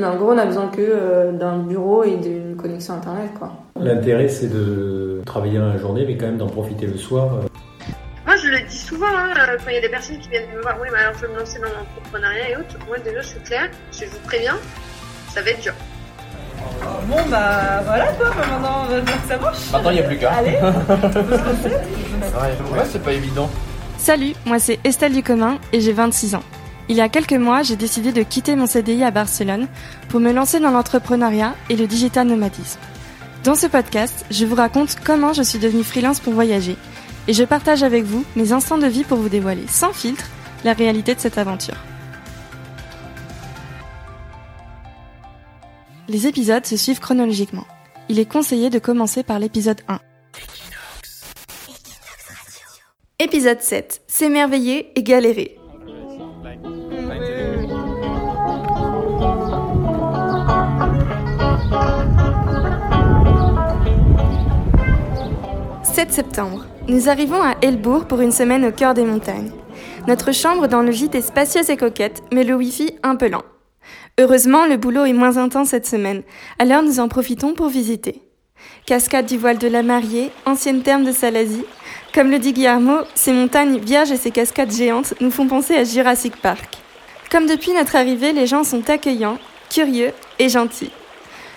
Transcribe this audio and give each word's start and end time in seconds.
Mais 0.00 0.06
en 0.06 0.16
gros, 0.16 0.32
on 0.32 0.38
a 0.38 0.46
besoin 0.46 0.68
que 0.68 0.80
euh, 0.80 1.30
d'un 1.32 1.58
bureau 1.58 2.02
et 2.04 2.16
d'une 2.16 2.56
connexion 2.56 2.94
internet, 2.94 3.32
quoi. 3.38 3.52
L'intérêt, 3.78 4.28
c'est 4.28 4.48
de 4.48 5.20
travailler 5.26 5.58
dans 5.58 5.68
la 5.68 5.76
journée, 5.76 6.06
mais 6.06 6.16
quand 6.16 6.24
même 6.24 6.38
d'en 6.38 6.46
profiter 6.46 6.86
le 6.86 6.96
soir. 6.96 7.28
Moi, 8.24 8.34
je 8.42 8.48
le 8.48 8.60
dis 8.66 8.78
souvent, 8.78 9.08
hein, 9.08 9.28
quand 9.36 9.68
il 9.68 9.74
y 9.74 9.76
a 9.76 9.82
des 9.82 9.90
personnes 9.90 10.16
qui 10.18 10.30
viennent 10.30 10.48
me 10.56 10.62
voir, 10.62 10.78
oui, 10.80 10.88
mais 10.90 11.00
alors 11.00 11.12
je 11.20 11.26
veux 11.26 11.32
me 11.34 11.38
lancer 11.38 11.58
dans 11.58 11.68
l'entrepreneuriat 11.68 12.48
et 12.48 12.56
autres. 12.56 12.78
Moi, 12.86 12.96
déjà, 13.04 13.20
je 13.20 13.26
suis 13.26 13.40
claire, 13.40 13.68
je 13.92 14.06
vous 14.06 14.18
préviens, 14.24 14.56
ça 15.28 15.42
va 15.42 15.50
être 15.50 15.60
dur. 15.60 15.74
Bon 17.08 17.16
bah 17.30 17.80
voilà 17.84 18.12
quoi, 18.12 18.28
maintenant 18.28 18.84
on 18.86 18.92
va 18.92 19.00
dire 19.00 19.22
que 19.22 19.28
ça 19.28 19.38
marche. 19.38 19.72
Maintenant 19.72 19.88
il 19.90 19.94
n'y 19.94 20.00
a 20.00 20.02
plus 20.02 20.18
qu'à. 20.18 20.30
Allez, 20.32 20.58
Ouais, 22.72 22.84
c'est 22.84 23.02
pas 23.02 23.14
évident. 23.14 23.48
Salut, 23.96 24.34
moi 24.44 24.58
c'est 24.58 24.78
Estelle 24.84 25.14
Ducommun 25.14 25.56
et 25.72 25.80
j'ai 25.80 25.94
26 25.94 26.34
ans. 26.34 26.42
Il 26.90 26.96
y 26.96 27.00
a 27.00 27.08
quelques 27.08 27.34
mois, 27.34 27.62
j'ai 27.62 27.76
décidé 27.76 28.10
de 28.10 28.24
quitter 28.24 28.56
mon 28.56 28.66
CDI 28.66 29.04
à 29.04 29.12
Barcelone 29.12 29.68
pour 30.08 30.18
me 30.18 30.32
lancer 30.32 30.58
dans 30.58 30.72
l'entrepreneuriat 30.72 31.54
et 31.68 31.76
le 31.76 31.86
digital 31.86 32.26
nomadisme. 32.26 32.80
Dans 33.44 33.54
ce 33.54 33.68
podcast, 33.68 34.26
je 34.28 34.44
vous 34.44 34.56
raconte 34.56 34.96
comment 35.04 35.32
je 35.32 35.42
suis 35.42 35.60
devenue 35.60 35.84
freelance 35.84 36.18
pour 36.18 36.32
voyager 36.32 36.76
et 37.28 37.32
je 37.32 37.44
partage 37.44 37.84
avec 37.84 38.02
vous 38.02 38.24
mes 38.34 38.50
instants 38.50 38.76
de 38.76 38.88
vie 38.88 39.04
pour 39.04 39.18
vous 39.18 39.28
dévoiler 39.28 39.68
sans 39.68 39.92
filtre 39.92 40.24
la 40.64 40.72
réalité 40.72 41.14
de 41.14 41.20
cette 41.20 41.38
aventure. 41.38 41.76
Les 46.08 46.26
épisodes 46.26 46.66
se 46.66 46.76
suivent 46.76 46.98
chronologiquement. 46.98 47.68
Il 48.08 48.18
est 48.18 48.28
conseillé 48.28 48.68
de 48.68 48.80
commencer 48.80 49.22
par 49.22 49.38
l'épisode 49.38 49.80
1. 49.86 50.00
Épisode 53.20 53.60
7. 53.60 54.02
S'émerveiller 54.08 54.90
et 54.98 55.04
galérer. 55.04 55.56
«7 66.10 66.26
septembre. 66.26 66.66
Nous 66.88 67.08
arrivons 67.08 67.40
à 67.40 67.54
Elbourg 67.62 68.06
pour 68.06 68.20
une 68.20 68.32
semaine 68.32 68.64
au 68.64 68.72
cœur 68.72 68.94
des 68.94 69.04
montagnes. 69.04 69.52
Notre 70.08 70.32
chambre 70.32 70.66
dans 70.66 70.82
le 70.82 70.90
gîte 70.90 71.14
est 71.14 71.20
spacieuse 71.20 71.70
et 71.70 71.76
coquette, 71.76 72.22
mais 72.32 72.42
le 72.42 72.54
wifi 72.54 72.94
un 73.04 73.14
peu 73.14 73.28
lent. 73.28 73.44
Heureusement, 74.18 74.66
le 74.66 74.76
boulot 74.76 75.04
est 75.04 75.12
moins 75.12 75.36
intense 75.36 75.68
cette 75.68 75.86
semaine, 75.86 76.22
alors 76.58 76.82
nous 76.82 76.98
en 76.98 77.06
profitons 77.08 77.54
pour 77.54 77.68
visiter. 77.68 78.22
Cascade 78.86 79.26
du 79.26 79.38
voile 79.38 79.58
de 79.58 79.68
la 79.68 79.84
mariée, 79.84 80.32
ancienne 80.46 80.82
terme 80.82 81.04
de 81.04 81.12
Salazie. 81.12 81.64
Comme 82.12 82.30
le 82.30 82.40
dit 82.40 82.52
Guillermo, 82.52 82.98
ces 83.14 83.32
montagnes 83.32 83.78
vierges 83.78 84.10
et 84.10 84.16
ces 84.16 84.32
cascades 84.32 84.72
géantes 84.72 85.14
nous 85.20 85.30
font 85.30 85.46
penser 85.46 85.76
à 85.76 85.84
Jurassic 85.84 86.36
Park. 86.36 86.78
Comme 87.30 87.46
depuis 87.46 87.72
notre 87.72 87.94
arrivée, 87.94 88.32
les 88.32 88.48
gens 88.48 88.64
sont 88.64 88.90
accueillants, 88.90 89.38
curieux 89.70 90.10
et 90.40 90.48
gentils. 90.48 90.90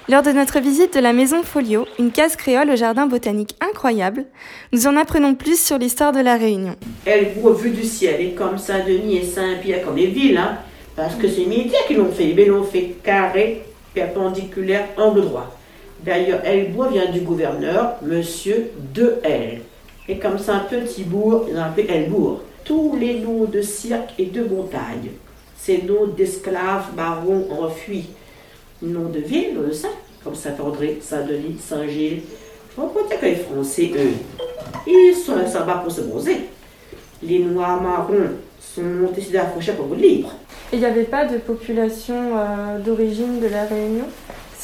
Lors 0.10 0.22
de 0.22 0.32
notre 0.32 0.60
visite 0.60 0.94
de 0.96 1.00
la 1.00 1.14
maison 1.14 1.44
Folio, 1.44 1.86
une 1.98 2.12
case 2.12 2.36
créole 2.36 2.70
au 2.70 2.76
jardin 2.76 3.08
botanique 3.08 3.56
incroyable, 3.62 4.26
nous 4.74 4.86
en 4.86 4.98
apprenons 4.98 5.34
plus 5.34 5.58
sur 5.58 5.78
l'histoire 5.78 6.12
de 6.12 6.20
la 6.20 6.36
Réunion. 6.36 6.76
Elbourg, 7.06 7.54
vue 7.54 7.70
du 7.70 7.86
ciel, 7.86 8.20
et 8.20 8.32
comme 8.32 8.58
Saint-Denis 8.58 9.20
et 9.20 9.24
Saint-Pierre, 9.24 9.86
comme 9.86 9.96
les 9.96 10.08
villes, 10.08 10.38
hein, 10.38 10.58
parce 10.98 11.16
que 11.16 11.30
c'est 11.30 11.40
les 11.40 11.46
militaires 11.46 11.86
qui 11.88 11.94
l'ont 11.94 12.12
fait. 12.12 12.32
Ils 12.32 12.48
l'ont 12.48 12.66
fait 12.66 12.96
carré, 13.02 13.64
perpendiculaire, 13.94 14.90
angle 14.98 15.22
droit. 15.22 15.56
D'ailleurs, 16.04 16.44
Elbourg 16.44 16.90
vient 16.90 17.10
du 17.10 17.22
gouverneur, 17.22 17.94
monsieur 18.02 18.72
de 18.94 19.20
L. 19.24 19.62
Et 20.10 20.18
comme 20.18 20.38
c'est 20.38 20.52
un 20.52 20.66
petit 20.70 21.04
bourg, 21.04 21.46
ils 21.50 21.58
ont 21.58 21.64
appelé 21.64 21.88
Elbourg. 21.90 22.42
Tous 22.66 22.98
les 23.00 23.20
noms 23.22 23.46
de 23.46 23.62
cirque 23.62 24.12
et 24.20 24.26
de 24.26 24.44
montagne, 24.44 25.12
ces 25.56 25.82
noms 25.82 26.08
d'esclaves 26.08 26.94
barons 26.94 27.48
enfuis, 27.58 28.08
noms 28.84 29.10
de 29.10 29.20
villes, 29.20 29.58
on 29.58 29.68
le 29.68 29.74
sait, 29.74 29.88
comme 30.24 30.36
Saint-André, 30.36 31.00
Saint-Denis, 31.02 31.58
Saint-Gilles. 31.60 32.22
On 32.78 32.88
peut 32.88 33.02
dire 33.08 33.20
que 33.20 33.26
les 33.26 33.36
Français, 33.36 33.92
eux, 33.96 34.14
ils 34.88 35.14
sont 35.16 35.36
là-bas 35.36 35.82
pour 35.84 35.92
se 35.92 36.02
bronzer? 36.02 36.38
Les 37.22 37.40
Noirs 37.40 37.82
marrons 37.82 38.32
sont 38.60 39.12
décidés 39.16 39.38
à 39.38 39.46
franchir 39.46 39.76
pour 39.76 39.86
vous 39.86 39.96
libre. 39.96 40.34
Et 40.72 40.78
il 40.78 40.80
n'y 40.80 40.86
avait 40.86 41.04
pas 41.04 41.26
de 41.26 41.38
population 41.38 42.16
euh, 42.36 42.80
d'origine 42.80 43.40
de 43.40 43.48
la 43.48 43.66
Réunion? 43.66 44.06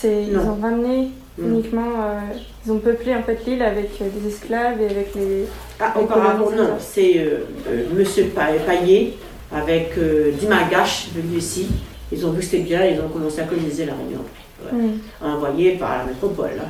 Ils 0.03 0.37
ont 0.37 0.57
ramené 0.61 1.09
uniquement... 1.37 1.91
euh, 2.01 2.19
ils 2.65 2.71
ont 2.71 2.79
peuplé 2.79 3.15
en 3.15 3.21
fait 3.23 3.39
l'île 3.45 3.61
avec 3.61 3.89
euh, 4.01 4.05
des 4.09 4.27
esclaves 4.27 4.81
et 4.81 4.85
avec 4.85 5.13
les... 5.15 5.45
Ah, 5.79 5.93
Les 5.95 6.03
auparavant, 6.03 6.49
non. 6.51 6.69
C'est 6.79 7.19
euh, 7.19 7.45
euh, 7.69 7.83
Monsieur 7.93 8.25
Pa- 8.25 8.53
Paillet 8.65 9.13
avec 9.51 9.91
euh, 9.97 10.31
Dimagash 10.31 11.09
venu 11.15 11.37
ici. 11.37 11.67
Ils 12.11 12.25
ont 12.25 12.31
vu 12.31 12.39
que 12.39 12.45
c'était 12.45 12.63
bien, 12.63 12.85
ils 12.85 12.99
ont 12.99 13.09
commencé 13.09 13.39
à 13.41 13.43
coloniser 13.45 13.85
la 13.85 13.93
Réunion. 13.93 14.23
Ouais. 14.63 14.89
Envoyés 15.21 15.71
par 15.77 15.99
la 15.99 16.05
métropole. 16.05 16.51
hein. 16.59 16.67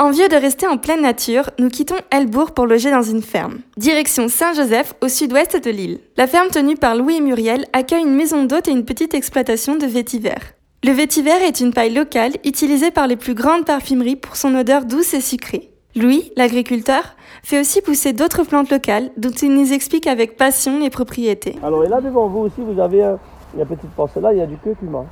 Envieux 0.00 0.28
de 0.28 0.36
rester 0.36 0.66
en 0.68 0.76
pleine 0.78 1.02
nature, 1.02 1.50
nous 1.58 1.68
quittons 1.68 1.96
Elbourg 2.12 2.52
pour 2.52 2.66
loger 2.66 2.92
dans 2.92 3.02
une 3.02 3.20
ferme. 3.22 3.58
Direction 3.76 4.28
Saint-Joseph, 4.28 4.94
au 5.02 5.08
sud-ouest 5.08 5.60
de 5.62 5.70
l'île. 5.70 5.98
La 6.16 6.28
ferme 6.28 6.48
tenue 6.50 6.76
par 6.76 6.94
Louis 6.94 7.16
et 7.16 7.20
Muriel 7.20 7.66
accueille 7.72 8.04
une 8.04 8.14
maison 8.14 8.44
d'hôtes 8.44 8.68
et 8.68 8.72
une 8.72 8.84
petite 8.84 9.14
exploitation 9.14 9.74
de 9.74 9.86
vétiver. 9.86 10.34
Le 10.84 10.92
vétiver 10.92 11.32
est 11.44 11.58
une 11.60 11.72
paille 11.72 11.92
locale 11.92 12.34
utilisée 12.44 12.92
par 12.92 13.08
les 13.08 13.16
plus 13.16 13.34
grandes 13.34 13.64
parfumeries 13.64 14.14
pour 14.14 14.36
son 14.36 14.54
odeur 14.54 14.84
douce 14.84 15.12
et 15.14 15.20
sucrée. 15.20 15.70
Louis, 15.96 16.30
l'agriculteur, 16.36 17.16
fait 17.42 17.58
aussi 17.60 17.80
pousser 17.80 18.12
d'autres 18.12 18.44
plantes 18.44 18.70
locales 18.70 19.10
dont 19.16 19.30
il 19.30 19.52
nous 19.52 19.72
explique 19.72 20.06
avec 20.06 20.36
passion 20.36 20.78
les 20.78 20.90
propriétés. 20.90 21.56
Alors, 21.64 21.84
et 21.84 21.88
là 21.88 22.00
devant 22.00 22.28
vous 22.28 22.40
aussi, 22.42 22.60
vous 22.60 22.80
avez 22.80 23.02
un, 23.02 23.18
il 23.54 23.58
y 23.58 23.62
a 23.62 23.64
une 23.68 23.76
petite 23.76 23.90
parcelle 23.90 24.22
là, 24.22 24.32
il 24.32 24.38
y 24.38 24.42
a 24.42 24.46
du 24.46 24.56
curcuma. 24.56 25.04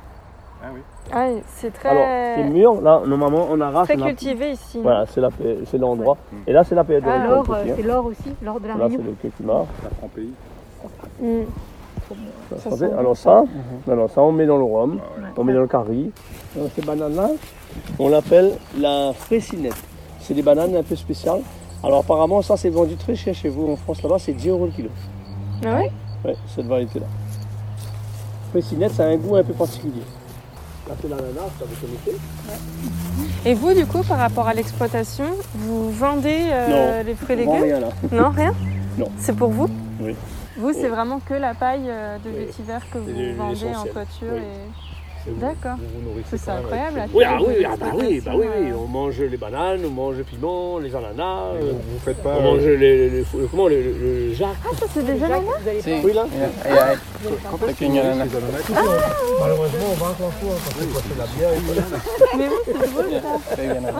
Ah, 1.13 1.27
c'est 1.47 1.71
très, 1.71 1.89
Alors, 1.89 2.05
c'est 2.35 2.43
mûr, 2.49 2.81
là, 2.81 3.01
normalement, 3.05 3.47
on 3.49 3.61
arrache. 3.61 3.87
très 3.87 3.97
on 3.97 4.01
a- 4.03 4.07
cultivé 4.07 4.51
ici. 4.51 4.79
Voilà, 4.81 5.05
c'est 5.05 5.21
la 5.21 5.29
paix- 5.29 5.59
c'est 5.65 5.77
l'endroit. 5.77 6.17
Et 6.47 6.51
là, 6.51 6.63
c'est 6.63 6.75
la 6.75 6.83
période 6.83 7.05
de 7.05 7.09
euh, 7.09 7.39
aussi, 7.41 7.51
hein. 7.51 7.73
c'est 7.77 7.83
l'or 7.83 8.05
aussi, 8.07 8.35
l'or 8.41 8.59
de 8.59 8.67
la 8.67 8.75
Là, 8.75 8.85
Réunion. 8.87 8.99
c'est 9.21 9.27
le 9.27 9.31
curcuma. 9.31 9.65
Mm. 11.21 11.41
Ça, 12.49 12.55
Ça 12.57 12.69
ça 12.69 12.69
sent 12.77 12.87
fait- 12.89 12.93
Alors 12.97 13.15
ça, 13.17 13.43
alors 13.89 14.09
ça, 14.09 14.21
on 14.21 14.31
met 14.31 14.45
dans 14.45 14.57
le 14.57 14.63
rhum, 14.63 14.99
on 15.37 15.43
met 15.43 15.53
dans 15.53 15.61
le 15.61 15.67
curry. 15.67 16.11
Alors, 16.55 16.69
ces 16.75 16.81
bananes-là, 16.81 17.29
on 17.99 18.09
l'appelle 18.09 18.53
la 18.77 19.13
frécinette. 19.13 19.75
C'est 20.19 20.33
des 20.33 20.41
bananes 20.41 20.75
un 20.75 20.83
peu 20.83 20.95
spéciales. 20.95 21.41
Alors 21.83 21.99
apparemment, 21.99 22.41
ça, 22.41 22.57
c'est 22.57 22.69
vendu 22.69 22.95
très 22.95 23.15
cher 23.15 23.33
chez 23.35 23.49
vous 23.49 23.71
en 23.71 23.75
France, 23.75 24.01
là-bas, 24.01 24.17
c'est 24.19 24.33
10 24.33 24.49
euros 24.49 24.65
le 24.65 24.71
kilo. 24.71 24.89
Ah 25.65 25.75
ouais? 25.77 25.91
Ouais, 26.25 26.35
cette 26.47 26.65
variété-là. 26.65 27.05
Frécinette, 28.51 28.93
ça 28.93 29.03
a 29.03 29.07
un 29.07 29.17
goût 29.17 29.35
un 29.35 29.43
peu 29.43 29.53
particulier. 29.53 30.01
Là, 30.87 30.95
c'est 31.01 31.09
l'ananas, 31.09 31.49
ça 31.59 31.65
vous 31.65 31.75
connaissez 31.87 32.17
Et 33.45 33.53
vous, 33.53 33.73
du 33.73 33.85
coup, 33.85 34.03
par 34.03 34.17
rapport 34.17 34.47
à 34.47 34.53
l'exploitation, 34.53 35.25
vous 35.53 35.91
vendez 35.91 36.49
euh, 36.51 37.03
les 37.03 37.15
fruits 37.15 37.33
et 37.33 37.37
légumes 37.37 37.63
rien 37.63 37.79
là. 37.79 37.89
Non, 38.11 38.29
rien 38.29 38.53
Non. 38.97 39.07
C'est 39.17 39.35
pour 39.35 39.49
vous 39.49 39.67
Oui. 39.99 40.15
Vous, 40.57 40.73
c'est 40.73 40.87
vraiment 40.87 41.19
que 41.19 41.33
la 41.33 41.53
paille 41.53 41.87
euh, 41.87 42.17
de 42.19 42.29
vétiver 42.29 42.77
que 42.91 42.97
vous 42.97 43.37
vendez 43.37 43.75
en 43.75 43.83
toiture 43.83 44.33
Oui. 44.33 44.39
et... 44.39 44.96
C'est 45.27 45.33
vous- 45.33 45.41
D'accord. 45.41 45.77
vous 45.77 45.99
vous 45.99 46.09
nourrissez 46.09 46.37
C'est 46.37 46.45
quand 46.45 46.53
même 46.53 46.63
incroyable. 46.63 46.99
avec- 46.99 47.11
la 47.11 47.17
Oui, 47.17 47.23
ah 47.27 47.37
oui, 47.45 47.65
ah 47.65 47.75
bah 47.77 47.85
oui, 47.95 48.21
bah 48.25 48.31
oui, 48.35 48.45
euh. 48.47 48.73
On 48.77 48.87
mange 48.87 49.19
les 49.19 49.37
bananes, 49.37 49.81
on 49.85 49.89
mange 49.89 50.15
le 50.15 50.23
piment, 50.23 50.79
les 50.79 50.95
ananas, 50.95 51.51
euh, 51.61 51.73
Vous 51.73 51.99
faites 51.99 52.23
pas. 52.23 52.35
on 52.39 52.41
mange 52.43 52.61
les, 52.61 52.77
les, 52.77 53.09
les- 53.09 53.25
comment, 53.51 53.67
le, 53.67 53.81
le, 53.81 53.91
le 54.29 54.33
jacques. 54.33 54.49
Ah, 54.65 54.69
ça, 54.79 54.85
c'est 54.93 55.05
des 55.05 55.21
ananas 55.21 55.41
Si. 55.83 55.91
Oui, 56.03 56.13
là. 56.13 56.25
Et- 56.33 56.69
et- 56.69 56.73
et- 56.73 57.65
Fait 57.67 57.73
qu'il 57.73 57.93
y 57.93 57.99
a 57.99 58.11
un- 58.13 58.15
Malheureusement, 58.15 59.87
on 59.91 59.95
va 59.95 60.05
en 60.07 60.13
cours 60.13 60.31
quand 60.39 60.71
c'est 60.79 60.91
quoi, 60.91 61.01
c'est 61.09 61.17
la 61.17 61.25
bière. 61.27 61.51
Mais 62.37 62.47
oui, 62.47 62.55
c'est 62.65 62.91
drôle 62.91 63.11
ça. 63.11 63.97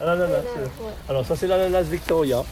Ah, 0.00 0.06
l'ananas. 0.06 0.28
euh. 0.58 0.66
Alors 1.08 1.24
ça, 1.26 1.34
c'est 1.36 1.46
l'ananas 1.46 1.82
Victoria. 1.82 2.42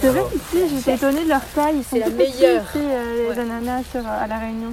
C'est 0.00 0.08
vrai 0.08 0.22
qu'ici, 0.32 0.64
j'étais 0.74 0.94
étonnée 0.96 1.22
de 1.24 1.28
leur 1.28 1.44
taille. 1.54 1.76
Ils 1.76 1.82
sont 1.84 1.88
C'est 1.92 1.98
la 2.00 2.06
tout 2.06 2.12
petits 2.12 2.40
meilleure. 2.42 2.62
ici, 2.64 2.78
euh, 2.78 3.32
les 3.32 3.38
ananas 3.38 3.82
sur- 3.92 4.06
à 4.06 4.26
La 4.26 4.38
Réunion. 4.38 4.72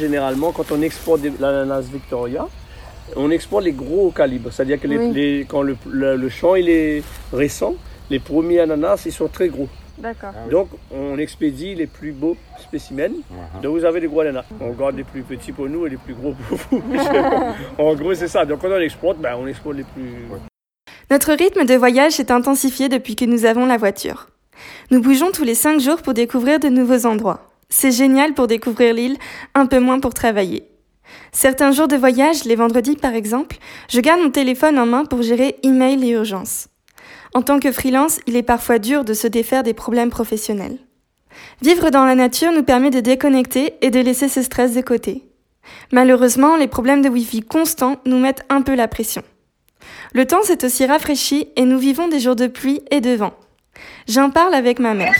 Généralement, 0.00 0.50
quand 0.52 0.72
on 0.72 0.80
exporte 0.82 1.20
des- 1.20 1.32
l'ananas 1.38 1.82
Victoria, 1.92 2.48
on 3.16 3.30
exporte 3.30 3.64
les 3.64 3.72
gros 3.72 4.10
calibres. 4.10 4.50
C'est-à-dire 4.52 4.80
que 4.80 4.86
les, 4.88 4.96
Oui. 4.98 5.12
les- 5.12 5.46
quand 5.48 5.62
le, 5.62 5.76
le- 5.90 6.16
le 6.16 6.28
champ 6.28 6.54
il 6.54 6.68
est 6.70 7.02
récent, 7.32 7.74
les 8.08 8.18
premiers 8.18 8.60
ananas, 8.60 9.02
ils 9.06 9.12
sont 9.12 9.28
très 9.28 9.48
gros. 9.48 9.68
D'accord. 9.98 10.30
Donc, 10.50 10.68
on 10.90 11.18
expédie 11.18 11.74
les 11.74 11.86
plus 11.86 12.12
beaux 12.12 12.34
spécimens. 12.58 13.12
Donc, 13.62 13.76
vous 13.78 13.84
avez 13.84 14.00
des 14.00 14.06
gros 14.08 14.20
ananas. 14.20 14.44
On 14.58 14.70
garde 14.70 14.96
les 14.96 15.04
plus 15.04 15.20
petits 15.22 15.52
pour 15.52 15.68
nous 15.68 15.86
et 15.86 15.90
les 15.90 15.98
plus 15.98 16.14
gros 16.14 16.32
pour 16.48 16.56
vous. 16.70 16.82
en 17.78 17.94
gros, 17.94 18.14
c'est 18.14 18.28
ça. 18.28 18.46
Donc, 18.46 18.60
quand 18.62 18.70
on 18.70 18.80
exporte, 18.80 19.18
ben, 19.18 19.36
on 19.38 19.46
exporte 19.46 19.76
les 19.76 19.84
plus. 19.84 20.14
Notre 21.10 21.32
rythme 21.34 21.66
de 21.66 21.74
voyage 21.74 22.12
s'est 22.12 22.32
intensifié 22.32 22.88
depuis 22.88 23.16
que 23.16 23.26
nous 23.26 23.44
avons 23.44 23.66
la 23.66 23.76
voiture. 23.76 24.28
Nous 24.90 25.02
bougeons 25.02 25.30
tous 25.32 25.44
les 25.44 25.54
5 25.54 25.80
jours 25.80 26.00
pour 26.00 26.14
découvrir 26.14 26.58
de 26.60 26.68
nouveaux 26.68 27.04
endroits. 27.04 27.49
C'est 27.70 27.92
génial 27.92 28.34
pour 28.34 28.48
découvrir 28.48 28.92
l'île, 28.92 29.16
un 29.54 29.66
peu 29.66 29.78
moins 29.78 30.00
pour 30.00 30.12
travailler. 30.12 30.64
Certains 31.32 31.70
jours 31.70 31.88
de 31.88 31.96
voyage, 31.96 32.44
les 32.44 32.56
vendredis 32.56 32.96
par 32.96 33.14
exemple, 33.14 33.56
je 33.88 34.00
garde 34.00 34.20
mon 34.20 34.30
téléphone 34.30 34.78
en 34.78 34.86
main 34.86 35.04
pour 35.04 35.22
gérer 35.22 35.56
email 35.62 36.04
et 36.04 36.10
urgences. 36.10 36.68
En 37.32 37.42
tant 37.42 37.60
que 37.60 37.70
freelance, 37.70 38.18
il 38.26 38.36
est 38.36 38.42
parfois 38.42 38.78
dur 38.78 39.04
de 39.04 39.14
se 39.14 39.28
défaire 39.28 39.62
des 39.62 39.74
problèmes 39.74 40.10
professionnels. 40.10 40.78
Vivre 41.62 41.90
dans 41.90 42.04
la 42.04 42.16
nature 42.16 42.52
nous 42.52 42.64
permet 42.64 42.90
de 42.90 43.00
déconnecter 43.00 43.74
et 43.82 43.90
de 43.90 44.00
laisser 44.00 44.28
ce 44.28 44.42
stress 44.42 44.74
de 44.74 44.80
côté. 44.80 45.22
Malheureusement, 45.92 46.56
les 46.56 46.66
problèmes 46.66 47.02
de 47.02 47.08
Wi-Fi 47.08 47.42
constants 47.42 47.98
nous 48.04 48.18
mettent 48.18 48.44
un 48.48 48.62
peu 48.62 48.74
la 48.74 48.88
pression. 48.88 49.22
Le 50.12 50.26
temps 50.26 50.42
s'est 50.42 50.64
aussi 50.64 50.86
rafraîchi 50.86 51.48
et 51.54 51.64
nous 51.64 51.78
vivons 51.78 52.08
des 52.08 52.18
jours 52.18 52.36
de 52.36 52.48
pluie 52.48 52.82
et 52.90 53.00
de 53.00 53.14
vent. 53.14 53.34
J'en 54.08 54.30
parle 54.30 54.54
avec 54.54 54.80
ma 54.80 54.94
mère. 54.94 55.14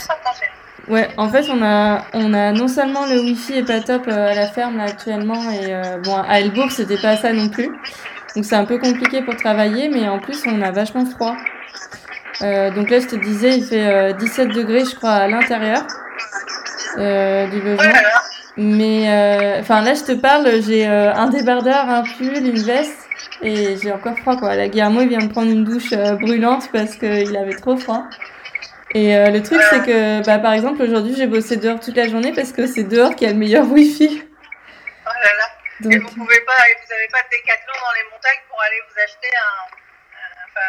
Ouais, 0.91 1.09
en 1.17 1.29
fait, 1.29 1.47
on 1.49 1.63
a, 1.63 2.03
on 2.15 2.35
a 2.35 2.51
non 2.51 2.67
seulement 2.67 3.07
le 3.07 3.21
Wi-Fi 3.21 3.59
est 3.59 3.65
pas 3.65 3.79
top 3.79 4.09
euh, 4.09 4.33
à 4.33 4.35
la 4.35 4.49
ferme 4.49 4.77
là, 4.77 4.85
actuellement, 4.85 5.49
et 5.53 5.73
euh, 5.73 5.99
bon, 6.03 6.17
à 6.17 6.41
Elbourg, 6.41 6.73
c'était 6.73 6.97
pas 6.97 7.17
ça 7.17 7.33
non 7.33 7.49
plus. 7.49 7.71
Donc 8.35 8.45
c'est 8.45 8.57
un 8.57 8.65
peu 8.65 8.77
compliqué 8.77 9.23
pour 9.23 9.37
travailler, 9.37 9.89
mais 9.89 10.09
en 10.09 10.19
plus, 10.19 10.43
on 10.49 10.61
a 10.63 10.73
vachement 10.73 11.07
froid. 11.07 11.37
Euh, 12.43 12.73
donc 12.73 12.91
là, 12.91 12.99
je 12.99 13.07
te 13.07 13.15
disais, 13.15 13.57
il 13.59 13.65
fait 13.65 13.87
euh, 13.87 14.13
17 14.15 14.49
degrés, 14.49 14.85
je 14.85 14.97
crois, 14.97 15.13
à 15.13 15.29
l'intérieur 15.29 15.87
du 16.97 17.61
logement. 17.61 17.93
Mais 18.57 19.07
enfin 19.61 19.83
là, 19.83 19.95
je 19.95 20.03
te 20.03 20.13
parle, 20.13 20.61
j'ai 20.61 20.87
un 20.87 21.29
débardeur, 21.29 21.89
un 21.89 22.03
pull, 22.03 22.37
une 22.37 22.59
veste, 22.59 23.09
et 23.43 23.77
j'ai 23.81 23.93
encore 23.93 24.19
froid 24.19 24.37
quoi. 24.37 24.57
La 24.57 24.67
Guillermo, 24.67 25.03
il 25.03 25.09
vient 25.09 25.21
de 25.21 25.29
prendre 25.29 25.53
une 25.53 25.63
douche 25.63 25.95
brûlante 26.21 26.69
parce 26.73 26.97
qu'il 26.97 27.37
avait 27.37 27.55
trop 27.55 27.77
froid. 27.77 28.07
Et 28.95 29.17
euh, 29.17 29.31
le 29.31 29.43
truc, 29.43 29.61
c'est 29.71 29.83
que, 29.85 30.25
bah, 30.27 30.39
par 30.39 30.53
exemple, 30.53 30.83
aujourd'hui, 30.83 31.15
j'ai 31.17 31.27
bossé 31.27 31.57
dehors 31.57 31.79
toute 31.81 31.97
la 31.97 32.09
journée 32.09 32.33
parce 32.33 32.53
que 32.53 32.67
c'est 32.67 32.83
dehors 32.85 33.15
qu'il 33.15 33.27
y 33.27 33.31
a 33.31 33.33
le 33.33 33.39
meilleur 33.39 33.67
Wi-Fi. 33.71 34.23
Oh 34.25 35.09
là 35.09 35.13
là. 35.39 35.45
Donc, 35.81 35.93
Et 35.95 35.99
vous 35.99 36.09
pouvez 36.09 36.41
pas, 36.41 36.53
et 36.69 36.75
vous 36.85 36.93
avez 36.93 37.09
pas 37.13 37.21
de 37.23 37.31
décathlon 37.31 37.73
dans 37.81 37.95
les 37.97 38.05
montagnes 38.13 38.43
pour 38.51 38.61
aller 38.61 38.77
vous 38.89 39.01
acheter 39.03 39.29
un, 39.37 39.75
un- 40.19 40.45
enfin, 40.49 40.67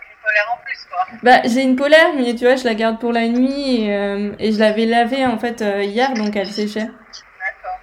une 0.00 0.22
polaire 0.22 0.48
en 0.52 0.64
plus, 0.64 0.86
quoi. 0.90 1.06
Bah, 1.22 1.40
j'ai 1.44 1.62
une 1.62 1.76
polaire, 1.76 2.14
mais 2.16 2.34
tu 2.34 2.44
vois, 2.44 2.56
je 2.56 2.64
la 2.64 2.74
garde 2.74 2.98
pour 3.00 3.12
la 3.12 3.26
nuit 3.28 3.82
et, 3.84 3.94
euh, 3.94 4.32
et 4.38 4.52
je 4.52 4.58
l'avais 4.58 4.86
lavée 4.86 5.26
en 5.26 5.38
fait 5.38 5.60
euh, 5.60 5.82
hier, 5.82 6.14
donc 6.14 6.34
elle 6.36 6.50
séchait. 6.50 6.80
D'accord. 6.80 7.78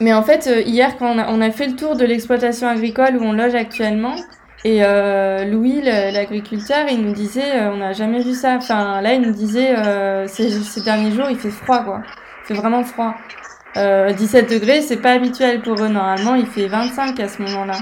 Mais 0.00 0.12
en 0.12 0.22
fait, 0.24 0.46
hier, 0.66 0.96
quand 0.98 1.06
on 1.14 1.18
a, 1.18 1.28
on 1.28 1.40
a 1.40 1.50
fait 1.52 1.66
le 1.66 1.76
tour 1.76 1.94
de 1.96 2.04
l'exploitation 2.04 2.66
agricole 2.68 3.16
où 3.16 3.22
on 3.22 3.32
loge 3.32 3.54
actuellement, 3.54 4.16
et 4.64 4.82
euh, 4.82 5.44
Louis, 5.44 5.82
l'agriculteur, 5.82 6.86
il 6.90 7.02
nous 7.04 7.12
disait, 7.12 7.60
euh, 7.60 7.70
on 7.70 7.76
n'a 7.76 7.92
jamais 7.92 8.22
vu 8.22 8.32
ça. 8.32 8.56
Enfin, 8.56 9.02
là, 9.02 9.12
il 9.12 9.20
nous 9.20 9.32
disait, 9.32 9.76
euh, 9.76 10.26
ces, 10.26 10.50
ces 10.50 10.80
derniers 10.80 11.12
jours, 11.12 11.28
il 11.30 11.38
fait 11.38 11.50
froid, 11.50 11.84
quoi. 11.84 12.00
Il 12.42 12.46
fait 12.48 12.60
vraiment 12.60 12.82
froid. 12.82 13.14
Euh, 13.76 14.12
17 14.12 14.48
degrés, 14.50 14.80
c'est 14.80 14.96
pas 14.96 15.12
habituel 15.12 15.60
pour 15.60 15.74
eux. 15.82 15.88
Normalement, 15.88 16.34
il 16.34 16.46
fait 16.46 16.66
25 16.66 17.20
à 17.20 17.28
ce 17.28 17.42
moment-là. 17.42 17.74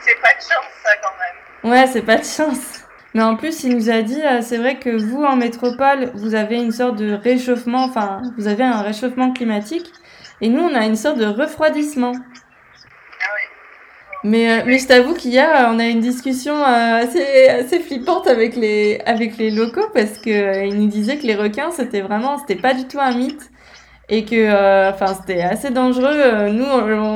C'est 0.00 0.20
pas 0.20 0.28
de 0.28 0.40
chance, 0.40 0.70
ça, 0.82 0.90
quand 1.02 1.68
même. 1.68 1.72
Ouais, 1.72 1.86
c'est 1.86 2.02
pas 2.02 2.16
de 2.16 2.24
chance. 2.24 2.82
Mais 3.14 3.22
en 3.22 3.36
plus, 3.36 3.62
il 3.64 3.76
nous 3.76 3.88
a 3.88 4.02
dit, 4.02 4.20
euh, 4.22 4.40
c'est 4.42 4.58
vrai 4.58 4.78
que 4.78 4.90
vous, 4.90 5.22
en 5.22 5.36
métropole, 5.36 6.10
vous 6.14 6.34
avez 6.34 6.56
une 6.56 6.72
sorte 6.72 6.96
de 6.96 7.12
réchauffement, 7.12 7.84
enfin, 7.84 8.22
vous 8.36 8.48
avez 8.48 8.64
un 8.64 8.82
réchauffement 8.82 9.32
climatique, 9.32 9.92
et 10.40 10.48
nous, 10.48 10.60
on 10.60 10.74
a 10.74 10.84
une 10.84 10.96
sorte 10.96 11.18
de 11.18 11.26
refroidissement. 11.26 12.12
Ah. 14.26 14.28
Mais, 14.28 14.50
euh, 14.50 14.62
mais 14.66 14.78
je 14.78 14.86
t'avoue 14.86 15.14
qu'hier, 15.14 15.68
on 15.72 15.78
a 15.78 15.86
eu 15.86 15.90
une 15.90 16.00
discussion 16.00 16.54
euh, 16.54 17.02
assez, 17.02 17.48
assez 17.48 17.80
flippante 17.80 18.26
avec 18.26 18.56
les, 18.56 19.00
avec 19.06 19.38
les 19.38 19.50
locaux, 19.50 19.88
parce 19.94 20.18
que 20.18 20.30
euh, 20.30 20.74
nous 20.74 20.88
disaient 20.88 21.16
que 21.18 21.26
les 21.26 21.36
requins, 21.36 21.70
c'était 21.70 22.00
vraiment, 22.00 22.38
c'était 22.38 22.60
pas 22.60 22.74
du 22.74 22.86
tout 22.86 22.98
un 23.00 23.14
mythe. 23.16 23.50
Et 24.08 24.24
que, 24.24 24.36
euh, 24.36 24.90
enfin, 24.92 25.14
c'était 25.14 25.42
assez 25.42 25.70
dangereux. 25.70 26.50
Nous, 26.50 26.64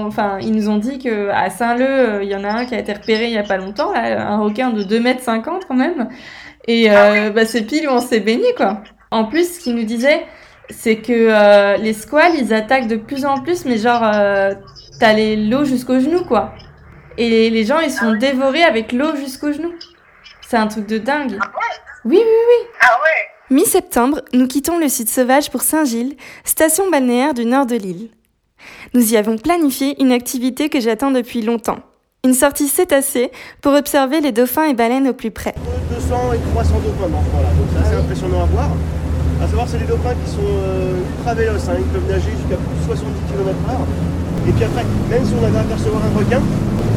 enfin, 0.06 0.38
ils 0.40 0.52
nous 0.52 0.68
ont 0.68 0.78
dit 0.78 0.98
que 0.98 1.28
à 1.30 1.48
Saint-Leu, 1.50 2.20
il 2.22 2.28
y 2.28 2.34
en 2.34 2.42
a 2.44 2.48
un 2.50 2.64
qui 2.66 2.74
a 2.74 2.80
été 2.80 2.92
repéré 2.92 3.26
il 3.26 3.32
y 3.32 3.38
a 3.38 3.44
pas 3.44 3.58
longtemps, 3.58 3.92
là, 3.92 4.28
un 4.28 4.38
requin 4.40 4.70
de 4.70 4.82
2 4.82 5.00
mètres 5.00 5.22
50 5.22 5.66
quand 5.68 5.74
même. 5.76 6.08
Et 6.66 6.90
euh, 6.90 7.30
bah, 7.30 7.46
c'est 7.46 7.62
pile 7.62 7.88
où 7.88 7.92
on 7.92 8.00
s'est 8.00 8.20
baigné, 8.20 8.54
quoi. 8.56 8.82
En 9.12 9.24
plus, 9.24 9.56
ce 9.56 9.60
qu'ils 9.60 9.76
nous 9.76 9.84
disaient, 9.84 10.26
c'est 10.70 10.96
que 10.96 11.12
euh, 11.12 11.76
les 11.76 11.92
squales, 11.92 12.32
ils 12.38 12.52
attaquent 12.54 12.88
de 12.88 12.96
plus 12.96 13.24
en 13.24 13.40
plus, 13.40 13.64
mais 13.66 13.78
genre, 13.78 14.00
t'as 14.98 15.12
les 15.14 15.36
l'eau 15.36 15.64
jusqu'aux 15.64 16.00
genoux, 16.00 16.24
quoi. 16.24 16.54
Et 17.18 17.50
les 17.50 17.64
gens, 17.64 17.80
ils 17.80 17.90
sont 17.90 18.14
dévorés 18.14 18.62
avec 18.62 18.92
l'eau 18.92 19.14
jusqu'aux 19.16 19.52
genoux. 19.52 19.74
C'est 20.48 20.56
un 20.56 20.66
truc 20.66 20.86
de 20.86 20.98
dingue. 20.98 21.38
Oui, 22.04 22.16
oui, 22.16 22.22
oui. 22.22 22.68
Ah 22.80 22.96
ouais. 23.02 23.54
Mi-septembre, 23.54 24.22
nous 24.32 24.46
quittons 24.46 24.78
le 24.78 24.88
site 24.88 25.08
sauvage 25.08 25.50
pour 25.50 25.62
Saint-Gilles, 25.62 26.16
station 26.44 26.90
balnéaire 26.90 27.34
du 27.34 27.44
nord 27.44 27.66
de 27.66 27.76
l'île. 27.76 28.08
Nous 28.94 29.12
y 29.12 29.16
avons 29.16 29.38
planifié 29.38 30.00
une 30.02 30.12
activité 30.12 30.68
que 30.68 30.80
j'attends 30.80 31.10
depuis 31.10 31.42
longtemps. 31.42 31.78
Une 32.24 32.34
sortie 32.34 32.68
cétacée 32.68 33.30
pour 33.62 33.72
observer 33.72 34.20
les 34.20 34.32
dauphins 34.32 34.66
et 34.66 34.74
baleines 34.74 35.08
au 35.08 35.14
plus 35.14 35.30
près. 35.30 35.54
Entre 35.56 36.00
200 36.00 36.32
et 36.34 36.38
300 36.52 36.74
dauphins 36.84 37.08
dans 37.08 37.22
ce 37.22 37.42
là 37.42 37.50
donc 37.56 37.66
c'est 37.72 37.86
assez 37.86 37.96
impressionnant 37.96 38.42
à 38.42 38.46
voir. 38.46 38.68
À 39.42 39.46
savoir, 39.48 39.66
c'est 39.66 39.78
des 39.78 39.86
dauphins 39.86 40.14
qui 40.22 40.30
sont 40.30 40.44
euh, 40.44 41.00
ultra 41.16 41.32
véloces, 41.32 41.68
hein, 41.68 41.76
ils 41.78 41.86
peuvent 41.86 42.06
nager 42.06 42.30
jusqu'à 42.30 42.56
plus 42.56 42.76
de 42.76 42.84
70 42.84 43.32
km/h. 43.32 44.48
Et 44.48 44.52
puis 44.52 44.64
après, 44.64 44.84
même 45.08 45.24
si 45.24 45.32
on 45.32 45.44
avait 45.46 45.56
à 45.56 45.60
apercevoir 45.62 46.02
un 46.04 46.18
requin, 46.18 46.42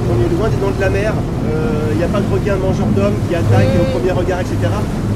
on 0.09 0.21
est 0.21 0.38
loin 0.38 0.50
des 0.50 0.57
dents 0.57 0.71
de 0.75 0.81
la 0.81 0.89
mer, 0.89 1.13
euh, 1.13 1.89
il 1.91 1.97
n'y 1.97 2.03
a 2.03 2.07
pas 2.07 2.19
de 2.19 2.31
requin 2.33 2.55
mangeur 2.55 2.88
d'hommes 2.88 3.15
qui 3.27 3.35
attaque 3.35 3.67
au 3.79 3.97
premier 3.97 4.11
regard, 4.11 4.41
etc. 4.41 4.57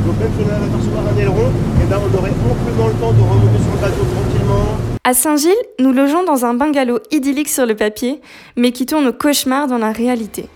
Donc 0.06 0.19
même 0.19 0.30
si 0.38 0.45
on 0.45 0.54
avait 0.54 0.63
à 0.63 0.68
apercevoir 0.68 1.04
un 1.13 1.18
aileron, 1.19 1.51
eh 1.81 1.86
ben, 1.86 1.98
on 2.00 2.18
aurait 2.18 2.31
amplement 2.31 2.88
le 2.88 2.94
temps 2.94 3.12
de 3.12 3.22
remonter 3.22 3.63
sur 3.63 3.74
le 3.74 3.81
bateau 3.81 4.06
tranquillement, 4.16 4.78
À 5.04 5.13
Saint-Gilles, 5.13 5.54
nous 5.80 5.92
logeons 5.92 6.24
dans 6.24 6.45
un 6.45 6.54
bungalow 6.54 7.00
idyllique 7.12 7.50
sur 7.50 7.66
le 7.66 7.75
papier, 7.75 8.22
mais 8.56 8.72
qui 8.72 8.86
tourne 8.86 9.07
au 9.07 9.13
cauchemar 9.13 9.68
dans 9.68 9.78
la 9.78 9.92
réalité. 9.92 10.48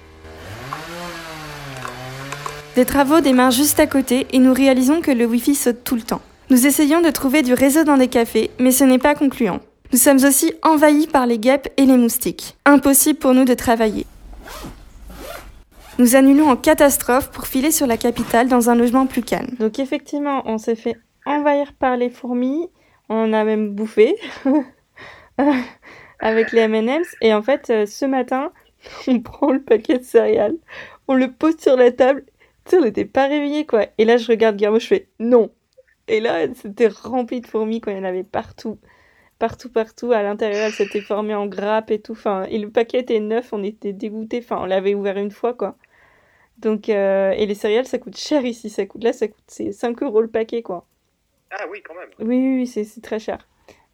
Des 2.76 2.86
travaux 2.86 3.20
démarrent 3.20 3.52
juste 3.52 3.80
à 3.82 3.88
côté 3.88 4.28
et 4.32 4.40
nous 4.40 4.54
réalisons 4.54 5.02
que 5.02 5.12
le 5.12 5.26
Wi-Fi 5.26 5.56
saute 5.56 5.84
tout 5.84 5.96
le 5.96 6.02
temps. 6.02 6.22
Nous 6.50 6.66
essayons 6.66 7.02
de 7.02 7.10
trouver 7.10 7.42
du 7.42 7.54
réseau 7.54 7.84
dans 7.84 7.98
des 7.98 8.08
cafés, 8.08 8.52
mais 8.60 8.72
ce 8.72 8.86
n'est 8.86 8.98
pas 8.98 9.16
concluant. 9.16 9.60
Nous 9.92 9.98
sommes 9.98 10.24
aussi 10.24 10.54
envahis 10.64 11.08
par 11.08 11.26
les 11.26 11.38
guêpes 11.38 11.68
et 11.76 11.86
les 11.86 11.98
moustiques. 11.98 12.56
Impossible 12.66 13.20
pour 13.20 13.34
nous 13.34 13.44
de 13.44 13.54
travailler. 13.54 14.06
Nous 16.00 16.16
annulons 16.16 16.50
en 16.50 16.56
catastrophe 16.56 17.30
pour 17.32 17.48
filer 17.48 17.72
sur 17.72 17.86
la 17.86 17.98
capitale 17.98 18.48
dans 18.48 18.70
un 18.70 18.76
logement 18.76 19.06
plus 19.06 19.22
calme. 19.22 19.56
Donc 19.60 19.78
effectivement, 19.78 20.42
on 20.46 20.58
s'est 20.58 20.76
fait 20.76 20.96
envahir 21.26 21.74
par 21.74 21.98
les 21.98 22.10
fourmis. 22.10 22.70
On 23.10 23.34
a 23.34 23.44
même 23.44 23.70
bouffé 23.76 24.16
avec 26.20 26.52
les 26.52 26.62
M&M's. 26.62 27.08
Et 27.22 27.34
en 27.34 27.42
fait, 27.42 27.70
euh, 27.70 27.86
ce 27.86 28.06
matin, 28.06 28.52
on 29.08 29.20
prend 29.20 29.52
le 29.52 29.62
paquet 29.62 29.98
de 29.98 30.04
céréales, 30.04 30.58
on 31.08 31.16
le 31.16 31.32
pose 31.32 31.58
sur 31.60 31.76
la 31.76 31.92
table. 31.92 32.24
Tu 32.66 32.72
sais, 32.72 32.78
on 32.78 32.84
n'était 32.84 33.06
pas 33.06 33.28
réveillés, 33.28 33.66
quoi. 33.66 33.88
Et 33.98 34.06
là, 34.06 34.18
je 34.18 34.28
regarde 34.28 34.56
Guillermo, 34.56 34.80
je 34.80 34.88
fais 34.88 35.08
non. 35.20 35.50
Et 36.08 36.20
là, 36.20 36.46
c'était 36.56 36.88
rempli 36.88 37.42
de 37.42 37.48
fourmis, 37.48 37.82
quoi. 37.82 37.94
Il 37.94 37.98
y 37.98 38.00
en 38.00 38.06
avait 38.06 38.24
partout. 38.24 38.78
Partout, 39.42 39.70
partout. 39.70 40.12
À 40.12 40.22
l'intérieur, 40.22 40.68
elles 40.68 40.72
s'étaient 40.72 41.02
formées 41.02 41.34
en 41.34 41.48
grappes 41.48 41.90
et 41.90 42.00
tout. 42.00 42.12
Enfin, 42.12 42.44
et 42.44 42.60
le 42.60 42.70
paquet 42.70 43.00
était 43.00 43.20
neuf, 43.20 43.54
on 43.54 43.64
était 43.64 43.92
dégoûtés. 43.92 44.38
Enfin, 44.38 44.60
on 44.62 44.66
l'avait 44.66 44.94
ouvert 44.94 45.18
une 45.18 45.32
fois, 45.32 45.56
quoi. 45.56 45.76
Donc, 46.60 46.90
euh, 46.90 47.32
et 47.32 47.48
les 47.48 47.56
céréales, 47.56 47.88
ça 47.88 47.98
coûte 47.98 48.16
cher 48.16 48.46
ici. 48.46 48.70
Ça 48.70 48.86
coûte, 48.86 49.04
là, 49.04 49.14
ça 49.14 49.28
coûte 49.28 49.44
c'est 49.48 49.72
5 49.72 50.04
euros 50.04 50.22
le 50.22 50.28
paquet, 50.28 50.62
quoi. 50.62 50.86
Ah 51.50 51.66
oui, 51.72 51.82
quand 51.82 51.96
même. 51.96 52.12
Oui, 52.20 52.38
oui, 52.38 52.56
oui, 52.58 52.68
c'est 52.68 52.84
c'est 52.84 53.02
très 53.02 53.18
cher. 53.18 53.48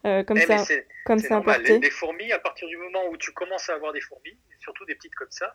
Euh, 0.07 0.23
comme 0.23 0.37
Eh, 0.37 0.45
ça, 0.45 0.63
comme 1.05 1.19
c'est. 1.19 1.59
Les, 1.67 1.79
les 1.79 1.89
fourmis, 1.89 2.31
à 2.31 2.39
partir 2.39 2.67
du 2.67 2.77
moment 2.77 3.07
où 3.11 3.17
tu 3.17 3.31
commences 3.33 3.69
à 3.69 3.73
avoir 3.73 3.91
des 3.91 4.01
fourmis, 4.01 4.37
surtout 4.59 4.85
des 4.85 4.95
petites 4.95 5.15
comme 5.15 5.31
ça, 5.31 5.53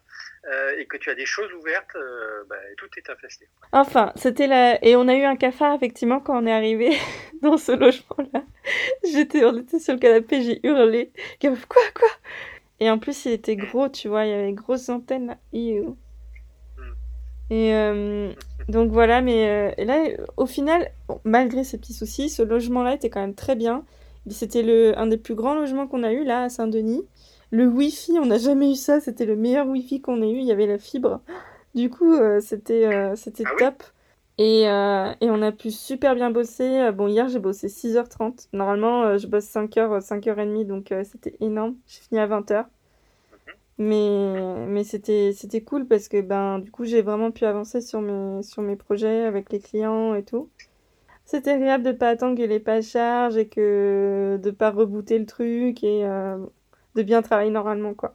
euh, 0.50 0.76
et 0.78 0.86
que 0.86 0.96
tu 0.98 1.10
as 1.10 1.14
des 1.14 1.26
choses 1.26 1.52
ouvertes, 1.54 1.96
euh, 1.96 2.44
bah, 2.48 2.56
tout 2.76 2.88
est 2.96 3.08
infesté. 3.10 3.48
Enfin, 3.72 4.12
c'était 4.16 4.46
la... 4.46 4.84
Et 4.84 4.94
on 4.96 5.08
a 5.08 5.14
eu 5.14 5.24
un 5.24 5.36
cafard, 5.36 5.74
effectivement, 5.74 6.20
quand 6.20 6.42
on 6.42 6.46
est 6.46 6.52
arrivé 6.52 6.90
dans 7.42 7.56
ce 7.56 7.72
logement-là. 7.72 8.44
J'étais, 9.04 9.44
on 9.44 9.58
était 9.58 9.78
sur 9.78 9.94
le 9.94 10.00
canapé, 10.00 10.42
j'ai 10.42 10.66
hurlé. 10.66 11.12
Quoi, 11.40 11.82
quoi? 11.94 12.08
Et 12.80 12.90
en 12.90 12.98
plus, 12.98 13.24
il 13.24 13.32
était 13.32 13.56
gros, 13.56 13.88
tu 13.88 14.08
vois, 14.08 14.26
il 14.26 14.30
y 14.30 14.34
avait 14.34 14.48
des 14.48 14.52
grosses 14.54 14.88
antennes, 14.88 15.28
là. 15.28 15.38
Iou. 15.52 15.96
Et 17.52 17.74
euh, 17.74 18.32
donc 18.68 18.90
voilà, 18.90 19.20
mais 19.20 19.46
euh, 19.46 19.84
là, 19.84 20.04
au 20.38 20.46
final, 20.46 20.90
bon, 21.06 21.20
malgré 21.24 21.64
ces 21.64 21.76
petits 21.76 21.92
soucis, 21.92 22.30
ce 22.30 22.42
logement-là 22.42 22.94
était 22.94 23.10
quand 23.10 23.20
même 23.20 23.34
très 23.34 23.56
bien. 23.56 23.84
C'était 24.30 24.62
le, 24.62 24.98
un 24.98 25.06
des 25.06 25.16
plus 25.18 25.34
grands 25.34 25.54
logements 25.54 25.86
qu'on 25.86 26.02
a 26.02 26.12
eu, 26.12 26.24
là, 26.24 26.44
à 26.44 26.48
Saint-Denis. 26.48 27.02
Le 27.50 27.66
Wi-Fi, 27.66 28.18
on 28.18 28.26
n'a 28.26 28.38
jamais 28.38 28.72
eu 28.72 28.74
ça, 28.76 29.00
c'était 29.00 29.26
le 29.26 29.36
meilleur 29.36 29.66
Wi-Fi 29.68 30.00
qu'on 30.00 30.22
ait 30.22 30.30
eu, 30.30 30.38
il 30.38 30.44
y 30.44 30.52
avait 30.52 30.66
la 30.66 30.78
fibre. 30.78 31.20
Du 31.74 31.90
coup, 31.90 32.14
euh, 32.14 32.40
c'était 32.40 32.86
euh, 32.86 33.16
c'était 33.16 33.44
top. 33.58 33.82
Et, 34.38 34.68
euh, 34.68 35.12
et 35.20 35.30
on 35.30 35.42
a 35.42 35.52
pu 35.52 35.70
super 35.70 36.14
bien 36.14 36.30
bosser. 36.30 36.64
Euh, 36.80 36.92
Bon, 36.92 37.08
hier, 37.08 37.28
j'ai 37.28 37.38
bossé 37.38 37.68
6h30. 37.68 38.48
Normalement, 38.52 39.18
je 39.18 39.26
bosse 39.26 39.44
5h, 39.46 40.00
5h30, 40.00 40.66
donc 40.66 40.94
c'était 41.04 41.36
énorme. 41.40 41.76
J'ai 41.86 42.00
fini 42.00 42.20
à 42.20 42.26
20h. 42.26 42.66
Mais, 43.78 44.66
mais 44.68 44.84
c'était, 44.84 45.32
c'était 45.34 45.62
cool 45.62 45.86
parce 45.86 46.08
que 46.08 46.20
ben, 46.20 46.58
du 46.60 46.70
coup, 46.70 46.84
j'ai 46.84 47.02
vraiment 47.02 47.30
pu 47.32 47.44
avancer 47.44 47.80
sur 47.80 48.00
mes, 48.00 48.42
sur 48.42 48.62
mes 48.62 48.76
projets 48.76 49.24
avec 49.24 49.50
les 49.52 49.60
clients 49.60 50.14
et 50.14 50.24
tout. 50.24 50.50
C'était 51.32 51.52
agréable 51.52 51.82
de 51.82 51.92
pas 51.92 52.10
attendre 52.10 52.36
que 52.36 52.42
les 52.42 52.60
pages 52.60 52.88
chargent 52.88 53.38
et 53.38 53.48
que 53.48 54.38
de 54.42 54.50
pas 54.50 54.70
rebooter 54.70 55.18
le 55.18 55.24
truc 55.24 55.82
et 55.82 56.04
euh, 56.04 56.36
de 56.94 57.02
bien 57.02 57.22
travailler 57.22 57.50
normalement, 57.50 57.94
quoi. 57.94 58.14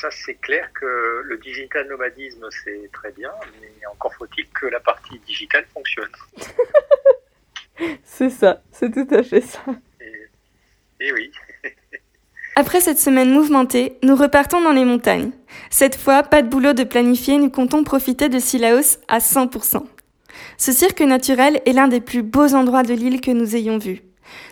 Ça, 0.00 0.10
c'est 0.10 0.34
clair 0.34 0.68
que 0.72 1.22
le 1.24 1.38
digital 1.38 1.86
nomadisme, 1.86 2.44
c'est 2.64 2.90
très 2.92 3.12
bien, 3.12 3.30
mais 3.60 3.86
encore 3.92 4.12
faut-il 4.14 4.48
que 4.48 4.66
la 4.66 4.80
partie 4.80 5.16
digitale 5.20 5.64
fonctionne. 5.72 6.10
C'est 8.02 8.30
ça, 8.30 8.62
c'est 8.70 8.92
tout 8.92 9.12
à 9.12 9.22
fait 9.24 9.40
ça. 9.40 9.60
Et 11.00 11.12
oui. 11.12 11.32
Après 12.56 12.80
cette 12.80 12.98
semaine 12.98 13.32
mouvementée, 13.32 13.98
nous 14.02 14.14
repartons 14.14 14.62
dans 14.62 14.72
les 14.72 14.84
montagnes. 14.84 15.32
Cette 15.70 15.96
fois, 15.96 16.22
pas 16.22 16.42
de 16.42 16.48
boulot 16.48 16.72
de 16.72 16.84
planifier, 16.84 17.38
nous 17.38 17.50
comptons 17.50 17.82
profiter 17.82 18.28
de 18.28 18.38
Silaos 18.38 18.98
à 19.08 19.18
100%. 19.18 19.86
Ce 20.58 20.72
cirque 20.72 21.00
naturel 21.00 21.60
est 21.66 21.72
l'un 21.72 21.88
des 21.88 22.00
plus 22.00 22.22
beaux 22.22 22.54
endroits 22.54 22.82
de 22.82 22.94
l'île 22.94 23.20
que 23.20 23.30
nous 23.30 23.56
ayons 23.56 23.78
vu. 23.78 24.02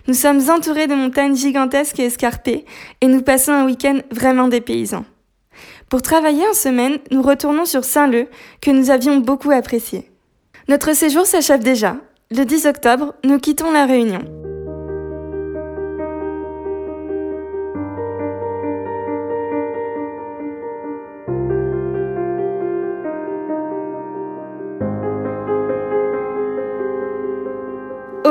Nous 0.06 0.14
sommes 0.14 0.48
entourés 0.50 0.86
de 0.86 0.94
montagnes 0.94 1.36
gigantesques 1.36 2.00
et 2.00 2.06
escarpées 2.06 2.64
et 3.00 3.06
nous 3.06 3.22
passons 3.22 3.52
un 3.52 3.64
week-end 3.64 4.00
vraiment 4.10 4.48
dépaysant. 4.48 5.04
Pour 5.88 6.02
travailler 6.02 6.46
en 6.48 6.54
semaine, 6.54 6.98
nous 7.10 7.22
retournons 7.22 7.66
sur 7.66 7.84
Saint-Leu, 7.84 8.26
que 8.60 8.70
nous 8.70 8.90
avions 8.90 9.18
beaucoup 9.18 9.50
apprécié. 9.50 10.10
Notre 10.68 10.94
séjour 10.94 11.26
s'achève 11.26 11.62
déjà. 11.62 11.96
Le 12.30 12.44
10 12.44 12.66
octobre, 12.66 13.14
nous 13.24 13.38
quittons 13.38 13.70
la 13.72 13.84
Réunion. 13.84 14.22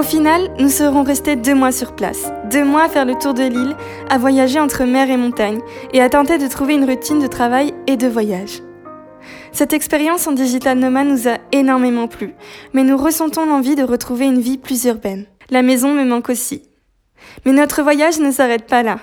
Au 0.02 0.04
final, 0.04 0.50
nous 0.58 0.70
serons 0.70 1.04
restés 1.04 1.36
deux 1.36 1.54
mois 1.54 1.72
sur 1.72 1.96
place, 1.96 2.32
deux 2.50 2.66
mois 2.66 2.86
à 2.86 2.90
faire 2.90 3.06
le 3.06 3.14
tour 3.14 3.36
de 3.36 3.44
l'île, 3.44 3.76
à 4.10 4.18
voyager 4.18 4.60
entre 4.60 4.84
mer 4.84 5.12
et 5.12 5.16
montagne, 5.16 5.60
et 5.94 6.02
à 6.02 6.10
tenter 6.10 6.40
de 6.40 6.48
trouver 6.48 6.74
une 6.74 6.90
routine 6.90 7.20
de 7.20 7.28
travail 7.28 7.76
et 7.86 7.98
de 7.98 8.08
voyage. 8.08 8.64
Cette 9.52 9.74
expérience 9.74 10.26
en 10.26 10.32
digital 10.32 10.80
nomade 10.80 11.06
nous 11.06 11.28
a 11.28 11.38
énormément 11.52 12.08
plu, 12.08 12.34
mais 12.74 12.84
nous 12.84 12.98
ressentons 12.98 13.46
l'envie 13.46 13.76
de 13.76 13.84
retrouver 13.84 14.26
une 14.26 14.42
vie 14.42 14.58
plus 14.58 14.86
urbaine. 14.86 15.28
La 15.52 15.62
maison 15.62 15.94
me 15.94 16.04
manque 16.04 16.30
aussi. 16.30 16.64
Mais 17.46 17.52
notre 17.52 17.84
voyage 17.84 18.18
ne 18.18 18.32
s'arrête 18.32 18.66
pas 18.66 18.82
là. 18.82 18.98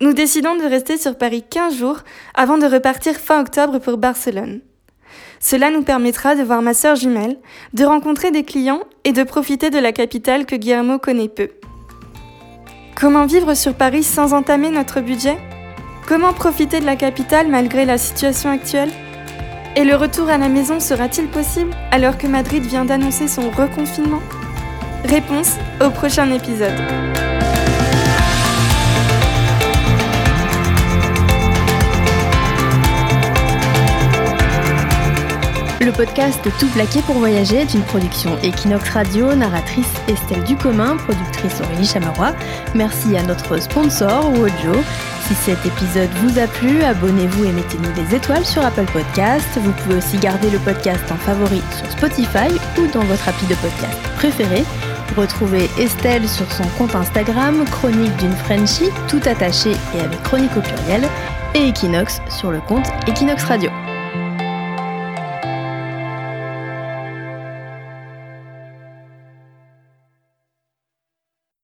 Nous 0.00 0.14
décidons 0.14 0.56
de 0.56 0.64
rester 0.64 0.96
sur 0.98 1.16
Paris 1.16 1.44
15 1.48 1.76
jours 1.76 2.00
avant 2.34 2.58
de 2.58 2.66
repartir 2.66 3.14
fin 3.14 3.40
octobre 3.40 3.78
pour 3.78 3.98
Barcelone. 3.98 4.62
Cela 5.42 5.70
nous 5.70 5.82
permettra 5.82 6.34
de 6.34 6.42
voir 6.42 6.60
ma 6.60 6.74
sœur 6.74 6.96
jumelle, 6.96 7.38
de 7.72 7.84
rencontrer 7.84 8.30
des 8.30 8.44
clients 8.44 8.82
et 9.04 9.12
de 9.12 9.22
profiter 9.22 9.70
de 9.70 9.78
la 9.78 9.90
capitale 9.90 10.44
que 10.44 10.54
Guillermo 10.54 10.98
connaît 10.98 11.30
peu. 11.30 11.48
Comment 12.94 13.24
vivre 13.24 13.54
sur 13.54 13.74
Paris 13.74 14.02
sans 14.02 14.34
entamer 14.34 14.70
notre 14.70 15.00
budget? 15.00 15.38
Comment 16.06 16.34
profiter 16.34 16.80
de 16.80 16.86
la 16.86 16.96
capitale 16.96 17.48
malgré 17.48 17.86
la 17.86 17.96
situation 17.96 18.50
actuelle? 18.50 18.90
Et 19.76 19.84
le 19.84 19.96
retour 19.96 20.28
à 20.28 20.36
la 20.36 20.48
maison 20.48 20.78
sera-t-il 20.78 21.28
possible 21.28 21.70
alors 21.90 22.18
que 22.18 22.26
Madrid 22.26 22.62
vient 22.62 22.84
d'annoncer 22.84 23.26
son 23.26 23.48
reconfinement? 23.50 24.20
Réponse 25.04 25.56
au 25.80 25.88
prochain 25.88 26.30
épisode. 26.30 27.29
Le 35.82 35.92
podcast 35.92 36.46
Tout 36.58 36.66
plaqué 36.68 37.00
pour 37.00 37.14
voyager 37.14 37.56
est 37.56 37.72
une 37.72 37.82
production 37.84 38.36
Equinox 38.42 38.86
Radio, 38.90 39.34
narratrice 39.34 39.90
Estelle 40.08 40.44
Ducommun, 40.44 40.98
productrice 40.98 41.58
Aurélie 41.62 41.86
Chameroy. 41.86 42.34
Merci 42.74 43.16
à 43.16 43.22
notre 43.22 43.58
sponsor 43.62 44.30
Wojo. 44.30 44.78
Si 45.26 45.34
cet 45.34 45.64
épisode 45.64 46.10
vous 46.16 46.38
a 46.38 46.46
plu, 46.48 46.82
abonnez-vous 46.82 47.46
et 47.46 47.52
mettez-nous 47.52 47.92
des 47.92 48.14
étoiles 48.14 48.44
sur 48.44 48.62
Apple 48.62 48.84
Podcast. 48.92 49.48
Vous 49.56 49.72
pouvez 49.72 49.96
aussi 49.96 50.18
garder 50.18 50.50
le 50.50 50.58
podcast 50.58 51.10
en 51.10 51.16
favori 51.16 51.62
sur 51.78 51.90
Spotify 51.90 52.52
ou 52.76 52.86
dans 52.92 53.04
votre 53.04 53.26
appli 53.26 53.46
de 53.46 53.54
podcast 53.54 53.98
préféré. 54.16 54.64
Retrouvez 55.16 55.70
Estelle 55.78 56.28
sur 56.28 56.52
son 56.52 56.64
compte 56.76 56.94
Instagram, 56.94 57.64
Chronique 57.70 58.14
d'une 58.18 58.36
Frenchie, 58.36 58.90
tout 59.08 59.22
attaché 59.24 59.70
et 59.96 60.00
avec 60.02 60.22
chronique 60.24 60.54
au 60.58 60.60
pluriel, 60.60 61.08
et 61.54 61.68
Equinox 61.68 62.20
sur 62.28 62.50
le 62.50 62.60
compte 62.60 62.86
Equinox 63.08 63.44
Radio. 63.44 63.70